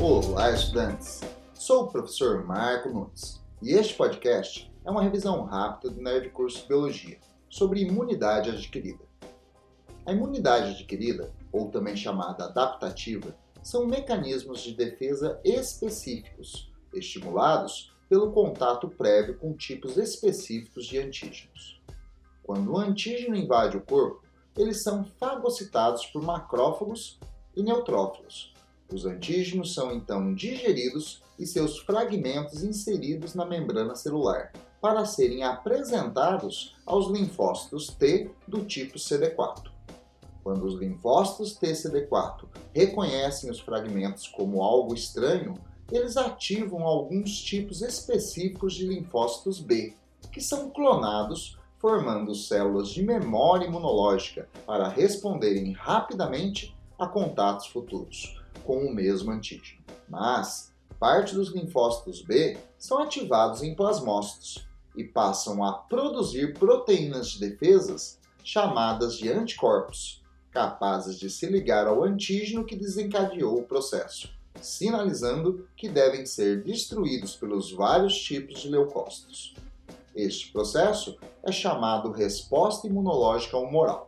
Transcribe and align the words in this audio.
Olá, 0.00 0.52
estudantes! 0.52 1.22
Sou 1.52 1.82
o 1.82 1.88
professor 1.88 2.44
Marco 2.46 2.88
Nunes 2.88 3.42
e 3.60 3.72
este 3.72 3.94
podcast 3.94 4.72
é 4.84 4.90
uma 4.90 5.02
revisão 5.02 5.42
rápida 5.44 5.92
do 5.92 6.00
Nerd 6.00 6.30
Curso 6.30 6.64
Biologia 6.68 7.18
sobre 7.50 7.80
imunidade 7.80 8.48
adquirida. 8.48 9.04
A 10.06 10.12
imunidade 10.12 10.70
adquirida, 10.70 11.34
ou 11.50 11.68
também 11.68 11.96
chamada 11.96 12.44
adaptativa, 12.44 13.34
são 13.60 13.88
mecanismos 13.88 14.60
de 14.60 14.72
defesa 14.72 15.40
específicos, 15.42 16.72
estimulados 16.94 17.92
pelo 18.08 18.30
contato 18.30 18.88
prévio 18.88 19.36
com 19.36 19.52
tipos 19.52 19.96
específicos 19.96 20.86
de 20.86 20.98
antígenos. 20.98 21.82
Quando 22.44 22.72
o 22.72 22.78
antígeno 22.78 23.34
invade 23.34 23.76
o 23.76 23.82
corpo, 23.82 24.22
eles 24.56 24.80
são 24.80 25.04
fagocitados 25.18 26.06
por 26.06 26.22
macrófagos 26.22 27.18
e 27.56 27.64
neutrófilos. 27.64 28.54
Os 28.90 29.04
antígenos 29.04 29.74
são 29.74 29.92
então 29.92 30.34
digeridos 30.34 31.22
e 31.38 31.46
seus 31.46 31.78
fragmentos 31.78 32.64
inseridos 32.64 33.34
na 33.34 33.44
membrana 33.44 33.94
celular, 33.94 34.50
para 34.80 35.04
serem 35.04 35.42
apresentados 35.42 36.74
aos 36.86 37.10
linfócitos 37.10 37.88
T 37.88 38.30
do 38.46 38.64
tipo 38.64 38.96
CD4. 38.96 39.70
Quando 40.42 40.64
os 40.64 40.80
linfócitos 40.80 41.58
TCD4 41.58 42.46
reconhecem 42.74 43.50
os 43.50 43.60
fragmentos 43.60 44.26
como 44.26 44.62
algo 44.62 44.94
estranho, 44.94 45.54
eles 45.92 46.16
ativam 46.16 46.84
alguns 46.84 47.42
tipos 47.42 47.82
específicos 47.82 48.72
de 48.72 48.86
linfócitos 48.86 49.60
B, 49.60 49.94
que 50.32 50.40
são 50.40 50.70
clonados, 50.70 51.58
formando 51.78 52.34
células 52.34 52.88
de 52.88 53.02
memória 53.02 53.66
imunológica 53.66 54.48
para 54.66 54.88
responderem 54.88 55.72
rapidamente 55.72 56.74
a 56.98 57.06
contatos 57.06 57.66
futuros 57.66 58.37
com 58.68 58.84
o 58.84 58.94
mesmo 58.94 59.30
antígeno. 59.30 59.80
Mas 60.06 60.74
parte 61.00 61.34
dos 61.34 61.48
linfócitos 61.54 62.20
B 62.20 62.58
são 62.76 62.98
ativados 62.98 63.62
em 63.62 63.74
plasmócitos 63.74 64.68
e 64.94 65.02
passam 65.02 65.64
a 65.64 65.72
produzir 65.72 66.52
proteínas 66.58 67.28
de 67.28 67.48
defesas 67.48 68.20
chamadas 68.44 69.16
de 69.16 69.32
anticorpos, 69.32 70.22
capazes 70.50 71.18
de 71.18 71.30
se 71.30 71.46
ligar 71.46 71.86
ao 71.86 72.04
antígeno 72.04 72.66
que 72.66 72.76
desencadeou 72.76 73.58
o 73.58 73.62
processo, 73.62 74.28
sinalizando 74.60 75.66
que 75.74 75.88
devem 75.88 76.26
ser 76.26 76.62
destruídos 76.62 77.34
pelos 77.36 77.72
vários 77.72 78.20
tipos 78.20 78.60
de 78.60 78.68
leucócitos. 78.68 79.54
Este 80.14 80.52
processo 80.52 81.16
é 81.42 81.50
chamado 81.50 82.12
resposta 82.12 82.86
imunológica 82.86 83.56
humoral. 83.56 84.07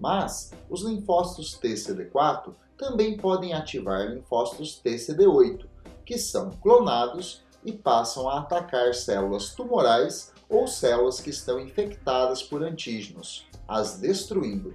Mas 0.00 0.52
os 0.70 0.82
linfócitos 0.82 1.58
TCD4 1.60 2.54
também 2.76 3.16
podem 3.16 3.52
ativar 3.52 4.06
linfócitos 4.06 4.80
TCD8, 4.84 5.66
que 6.04 6.16
são 6.16 6.50
clonados 6.50 7.42
e 7.64 7.72
passam 7.72 8.28
a 8.28 8.38
atacar 8.38 8.94
células 8.94 9.54
tumorais 9.54 10.32
ou 10.48 10.66
células 10.66 11.20
que 11.20 11.30
estão 11.30 11.60
infectadas 11.60 12.42
por 12.42 12.62
antígenos, 12.62 13.46
as 13.66 13.98
destruindo. 13.98 14.74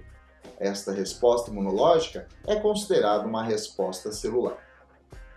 Esta 0.58 0.92
resposta 0.92 1.50
imunológica 1.50 2.28
é 2.46 2.56
considerada 2.56 3.26
uma 3.26 3.42
resposta 3.42 4.12
celular. 4.12 4.56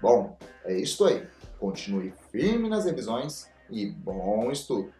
Bom, 0.01 0.37
é 0.63 0.77
isso 0.77 1.05
aí. 1.05 1.25
Continue 1.59 2.13
firme 2.31 2.69
nas 2.69 2.85
revisões 2.85 3.47
e 3.69 3.87
bom 3.87 4.51
estudo! 4.51 4.93